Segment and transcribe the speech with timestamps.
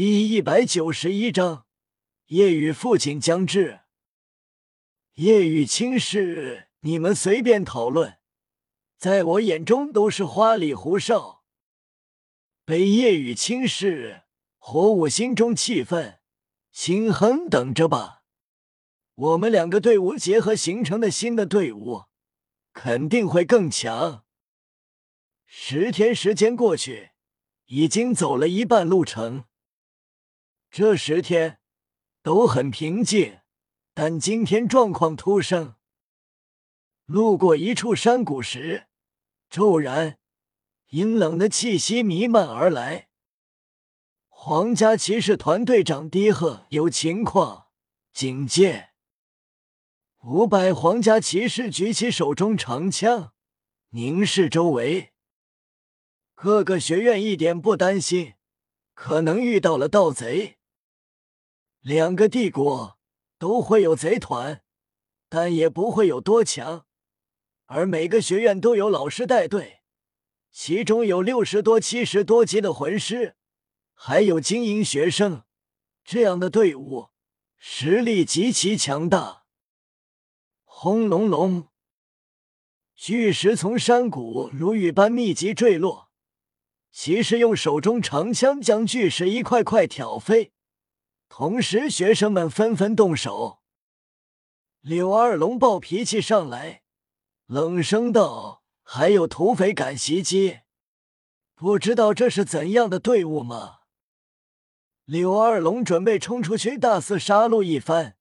[0.00, 1.66] 第一百九十一章，
[2.26, 3.80] 夜雨父亲将至。
[5.14, 8.18] 夜雨亲事，你们随便讨论，
[8.96, 11.42] 在我眼中都是花里胡哨。
[12.64, 14.22] 被夜雨轻视，
[14.58, 16.20] 火舞心中气愤，
[16.70, 18.22] 心哼等着吧。
[19.16, 22.04] 我们两个队伍结合形成的新的队伍，
[22.72, 24.24] 肯定会更强。
[25.44, 27.10] 十天时间过去，
[27.66, 29.46] 已经走了一半路程。
[30.78, 31.58] 这十天
[32.22, 33.40] 都很平静，
[33.94, 35.74] 但今天状况突生。
[37.04, 38.86] 路过一处山谷时，
[39.50, 40.20] 骤然
[40.90, 43.08] 阴冷的气息弥漫而来。
[44.28, 47.70] 皇家骑士团队长低喝：“有情况，
[48.12, 48.90] 警戒！”
[50.22, 53.32] 五百皇家骑士举起手中长枪，
[53.88, 55.12] 凝视周围。
[56.36, 58.34] 各个学院一点不担心，
[58.94, 60.57] 可能遇到了盗贼。
[61.88, 62.98] 两个帝国
[63.38, 64.62] 都会有贼团，
[65.30, 66.84] 但也不会有多强。
[67.64, 69.80] 而每个学院都有老师带队，
[70.50, 73.36] 其中有六十多、七十多级的魂师，
[73.94, 75.44] 还有精英学生。
[76.04, 77.08] 这样的队伍
[77.56, 79.44] 实力极其强大。
[80.64, 81.68] 轰隆隆，
[82.94, 86.10] 巨石从山谷如雨般密集坠落，
[86.92, 90.52] 骑士用手中长枪将巨石一块块挑飞。
[91.28, 93.60] 同时，学生们纷纷动手。
[94.80, 96.82] 柳二龙暴脾气上来，
[97.46, 100.60] 冷声道：“还有土匪敢袭击？
[101.54, 103.80] 不知道这是怎样的队伍吗？”
[105.04, 108.16] 柳二龙准备冲出去大肆杀戮一番，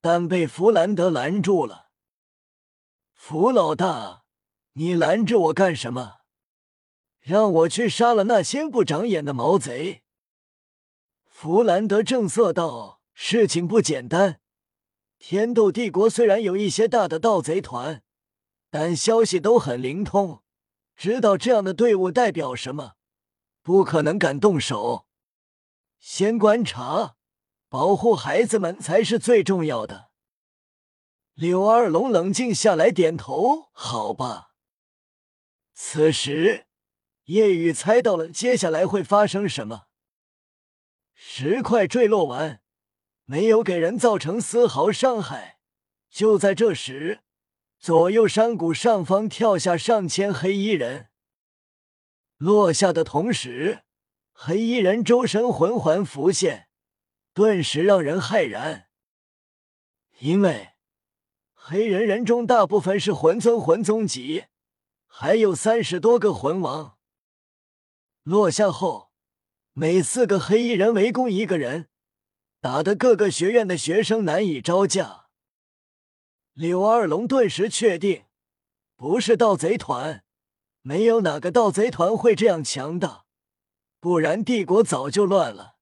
[0.00, 1.90] 但被弗兰德拦住了。
[3.12, 4.24] “弗老大，
[4.74, 6.20] 你拦着我干什么？
[7.20, 10.04] 让我去杀了那些不长眼的毛贼！”
[11.38, 14.40] 弗兰德正色道：“事情不简单。
[15.18, 18.02] 天斗帝国虽然有一些大的盗贼团，
[18.70, 20.42] 但消息都很灵通，
[20.96, 22.94] 知道这样的队伍代表什么，
[23.62, 25.06] 不可能敢动手。
[25.98, 27.16] 先观察，
[27.68, 30.08] 保护孩子们才是最重要的。”
[31.36, 34.52] 柳二龙冷静下来，点头：“好吧。”
[35.76, 36.64] 此时，
[37.24, 39.82] 叶雨猜到了接下来会发生什么。
[41.18, 42.60] 石块坠落完，
[43.24, 45.58] 没有给人造成丝毫伤害。
[46.10, 47.22] 就在这时，
[47.78, 51.08] 左右山谷上方跳下上千黑衣人。
[52.36, 53.84] 落下的同时，
[54.32, 56.68] 黑衣人周身魂环浮现，
[57.32, 58.88] 顿时让人骇然。
[60.18, 60.74] 因为
[61.54, 64.44] 黑人人中大部分是魂尊、魂宗级，
[65.06, 66.98] 还有三十多个魂王。
[68.22, 69.05] 落下后。
[69.78, 71.90] 每四个黑衣人围攻一个人，
[72.62, 75.26] 打得各个学院的学生难以招架。
[76.54, 78.24] 柳二龙顿时确定，
[78.96, 80.24] 不是盗贼团，
[80.80, 83.26] 没有哪个盗贼团会这样强大，
[84.00, 85.76] 不然帝国早就乱了。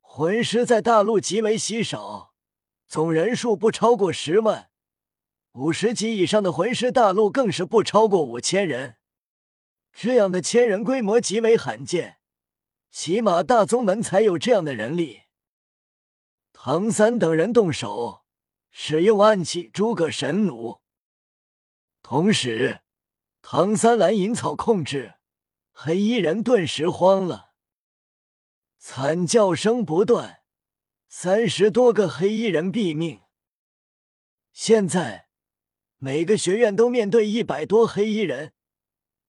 [0.00, 2.32] 魂师在大陆极为稀少，
[2.88, 4.70] 总人数不超过十万，
[5.52, 8.96] 五十级以上的魂师大陆更是不超过五千人，
[9.92, 12.19] 这样的千人规模极为罕见。
[12.90, 15.22] 起码大宗门才有这样的人力。
[16.52, 18.24] 唐三等人动手，
[18.70, 20.82] 使用暗器诸葛神弩。
[22.02, 22.80] 同时，
[23.40, 25.14] 唐三蓝银草控制，
[25.72, 27.52] 黑衣人顿时慌了，
[28.78, 30.42] 惨叫声不断，
[31.08, 33.22] 三十多个黑衣人毙命。
[34.52, 35.28] 现在，
[35.98, 38.52] 每个学院都面对一百多黑衣人，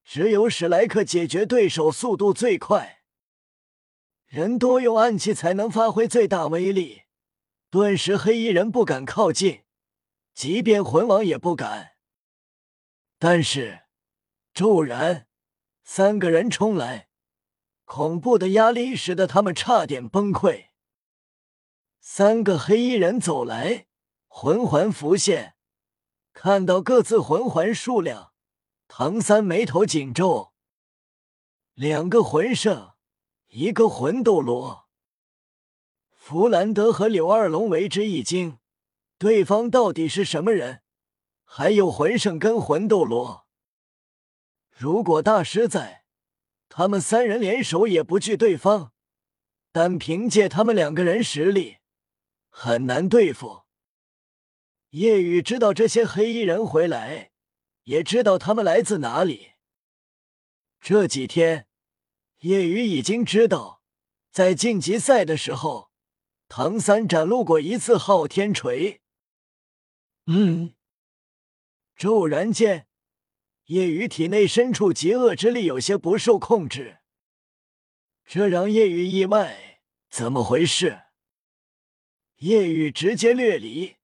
[0.04, 3.01] 只有史莱克解决对手速度最快。
[4.32, 7.02] 人多用暗器才能发挥最大威力，
[7.68, 9.64] 顿时黑衣人不敢靠近，
[10.32, 11.96] 即便魂王也不敢。
[13.18, 13.82] 但是，
[14.54, 15.26] 骤然
[15.84, 17.10] 三个人冲来，
[17.84, 20.68] 恐怖的压力使得他们差点崩溃。
[22.00, 23.86] 三个黑衣人走来，
[24.28, 25.56] 魂环浮现，
[26.32, 28.32] 看到各自魂环数量，
[28.88, 30.54] 唐三眉头紧皱，
[31.74, 32.91] 两个魂圣。
[33.54, 34.88] 一个魂斗罗，
[36.14, 38.56] 弗兰德和柳二龙为之一惊，
[39.18, 40.80] 对方到底是什么人？
[41.44, 43.46] 还有魂圣跟魂斗罗，
[44.70, 46.06] 如果大师在，
[46.70, 48.94] 他们三人联手也不惧对方。
[49.70, 51.76] 但凭借他们两个人实力，
[52.48, 53.64] 很难对付。
[54.92, 57.32] 夜雨知道这些黑衣人回来，
[57.82, 59.50] 也知道他们来自哪里。
[60.80, 61.66] 这几天。
[62.42, 63.82] 叶雨已经知道，
[64.32, 65.92] 在晋级赛的时候，
[66.48, 69.00] 唐三展露过一次昊天锤。
[70.26, 70.74] 嗯，
[71.94, 72.88] 骤然间，
[73.66, 76.98] 叶雨体内深处极恶之力有些不受控制，
[78.24, 79.80] 这让叶雨意外，
[80.10, 81.02] 怎么回事？
[82.38, 83.98] 叶雨直接掠离。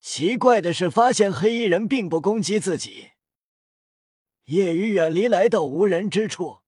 [0.00, 3.10] 奇怪的是，发现黑衣人并不攻击自己。
[4.46, 6.62] 叶雨远离，来到无人之处，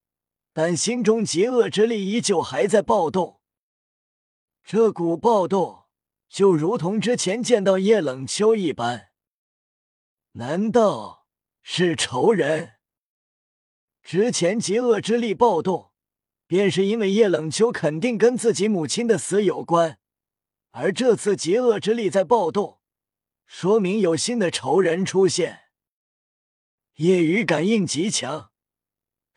[0.53, 3.41] 但心中极恶之力依旧还在暴动。
[4.65, 5.85] 这股暴动
[6.29, 9.11] 就如同之前见到叶冷秋一般，
[10.33, 11.27] 难道
[11.63, 12.75] 是仇人？
[14.03, 15.93] 之前极恶之力暴动，
[16.47, 19.99] 便是因为叶冷秋肯定跟自己母亲的死有关，
[20.71, 22.81] 而这次极恶之力在暴动，
[23.47, 25.65] 说明有新的仇人出现。
[26.95, 28.50] 夜雨感应极强，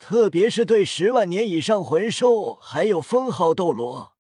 [0.06, 4.18] 特别是对十万年以上魂兽还有封号斗罗，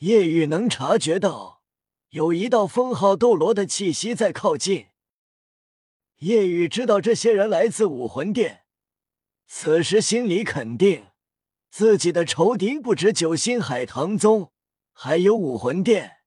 [0.00, 1.62] 夜雨能察觉到
[2.10, 4.88] 有一道封号斗罗的气息在靠近。
[6.18, 8.64] 夜雨知道这些人来自武魂殿，
[9.46, 11.06] 此时心里肯定
[11.70, 14.52] 自己的仇敌不止九星海棠宗，
[14.92, 16.18] 还有武魂殿。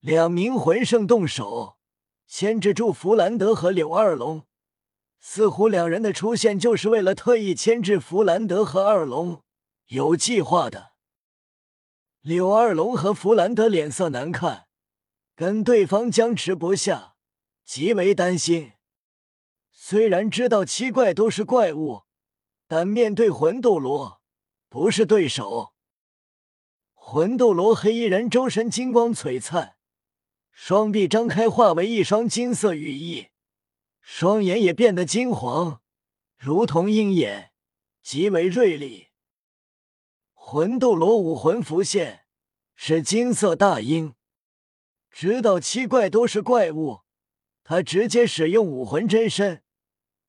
[0.00, 1.78] 两名魂圣动手，
[2.26, 4.44] 牵制住弗兰德和柳二龙。
[5.20, 9.42] 似乎两人的出现就是为了特意牵制弗兰德和二龙，
[9.86, 10.92] 有计划的。
[12.20, 14.66] 柳二龙和弗兰德脸色难看，
[15.34, 17.14] 跟对方僵持不下，
[17.64, 18.72] 极为担心。
[19.70, 22.02] 虽然知道七怪都是怪物，
[22.66, 24.20] 但面对魂斗罗
[24.68, 25.72] 不是对手。
[26.94, 29.76] 魂斗罗黑衣人周身金光璀璨，
[30.52, 33.28] 双臂张开化为一双金色羽翼。
[34.10, 35.82] 双眼也变得金黄，
[36.38, 37.52] 如同鹰眼，
[38.02, 39.08] 极为锐利。
[40.32, 42.24] 魂斗罗武魂浮现，
[42.74, 44.14] 是金色大鹰。
[45.10, 47.02] 知道七怪都是怪物，
[47.62, 49.62] 他直接使用武魂真身，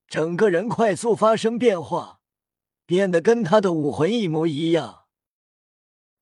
[0.10, 2.20] 整个人快速发生变化，
[2.86, 5.06] 变得跟他的武魂一模一样。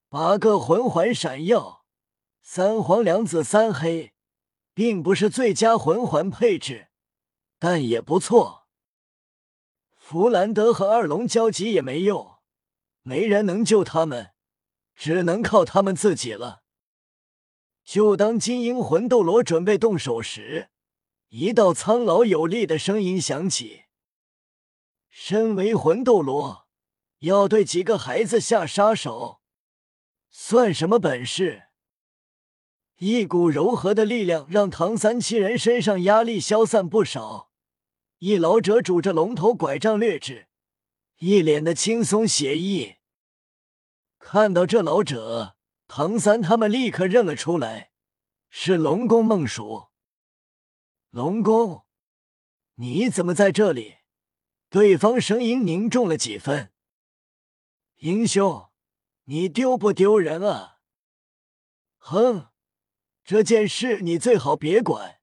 [0.10, 1.84] 八个魂环闪耀，
[2.44, 4.14] 三黄两紫三黑，
[4.76, 6.90] 并不是最佳魂环配置。
[7.60, 8.68] 但也不错。
[9.96, 12.38] 弗兰德和二龙交集也没用，
[13.02, 14.32] 没人能救他们，
[14.96, 16.64] 只能靠他们自己了。
[17.84, 20.70] 就当金鹰魂斗罗准备动手时，
[21.30, 23.84] 一道苍老有力的声音响起
[25.10, 26.68] ：“身为魂斗罗，
[27.20, 29.42] 要对几个孩子下杀手，
[30.30, 31.64] 算什么本事？”
[33.00, 37.47] 一股柔和的力量让唐三七人身上压力消散不少。
[38.20, 40.48] 一老者拄着龙头拐杖掠至，
[41.18, 42.96] 一脸的轻松写意。
[44.18, 45.56] 看到这老者，
[45.88, 47.92] 唐三他们立刻认了出来，
[48.50, 49.90] 是龙宫孟蜀。
[51.12, 51.86] 龙宫，
[52.76, 53.98] 你怎么在这里？
[54.70, 56.74] 对方声音凝重了几分。
[57.98, 58.70] 英雄，
[59.26, 60.80] 你丢不丢人啊？
[62.00, 62.48] 哼，
[63.24, 65.17] 这件事你最好别管。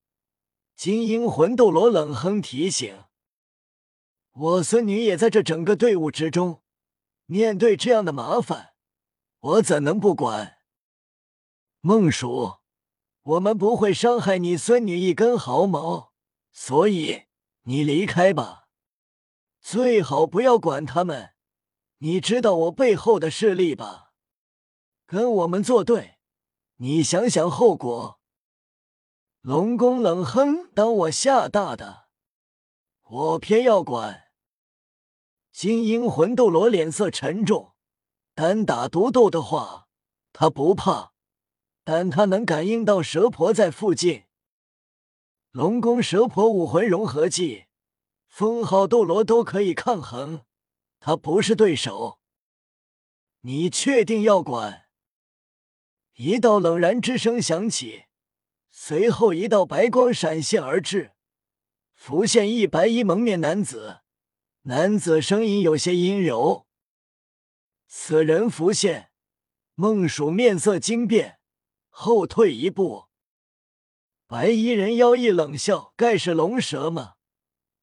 [0.77, 3.05] 金鹰魂斗罗冷哼提醒
[4.33, 6.63] ：“我孙女也在这整个队伍之中，
[7.27, 8.75] 面对这样的麻烦，
[9.39, 10.59] 我怎能不管？”
[11.81, 12.57] 孟蜀，
[13.23, 16.13] 我们不会伤害你孙女一根毫毛，
[16.51, 17.25] 所以
[17.63, 18.69] 你离开吧，
[19.61, 21.35] 最好不要管他们。
[21.99, 24.13] 你知道我背后的势力吧？
[25.07, 26.19] 跟我们作对，
[26.77, 28.21] 你想想后果。
[29.45, 32.07] 龙宫冷哼：“当我吓大的，
[33.03, 34.31] 我偏要管。”
[35.53, 37.75] 金鹰魂斗罗脸色沉重，
[38.35, 39.87] 单打独斗的话，
[40.33, 41.13] 他不怕，
[41.85, 44.25] 但他能感应到蛇婆在附近。
[45.51, 47.67] 龙宫蛇婆武魂融合技，
[48.27, 50.47] 封号斗罗都可以抗衡，
[51.01, 52.19] 他不是对手。
[53.43, 54.87] 你确定要管？
[56.15, 58.07] 一道冷然之声响起。
[58.77, 61.13] 随后，一道白光闪现而至，
[61.95, 64.01] 浮现一白衣蒙面男子。
[64.63, 66.67] 男子声音有些阴柔。
[67.87, 69.13] 此人浮现，
[69.77, 71.39] 孟蜀面色惊变，
[71.89, 73.05] 后退一步。
[74.27, 77.15] 白衣人妖一冷笑：“盖是龙蛇吗？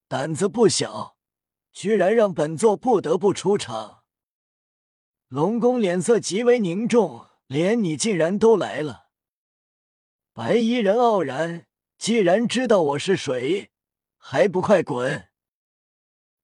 [0.10, 1.16] 胆子不小，
[1.72, 4.04] 居然让本座不得不出场。”
[5.30, 9.01] 龙宫脸色极为凝重，连你竟然都来了。
[10.44, 11.68] 白衣人傲然，
[12.00, 13.70] 既然知道我是谁，
[14.18, 15.30] 还不快滚！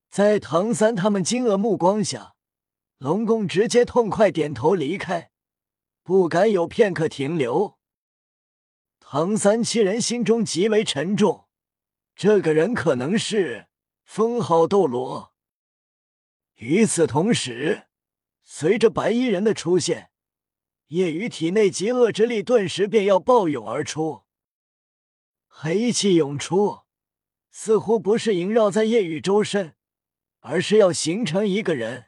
[0.08, 2.36] 在唐三他们惊愕目光下，
[3.00, 5.32] 龙宫直接痛快点头离开，
[6.04, 7.80] 不敢有片刻停留。
[9.00, 11.48] 唐三七人心中极为沉重，
[12.16, 13.66] 这个人可能是
[14.04, 15.34] 封号斗罗。
[16.58, 17.88] 与此同时，
[18.44, 20.12] 随着白衣人的出现，
[20.88, 24.22] 夜雨体内极恶之力顿时便要暴涌而出，
[25.48, 26.80] 黑气涌出，
[27.50, 29.76] 似乎不是萦绕在夜雨周身，
[30.40, 32.06] 而是要形成一个人。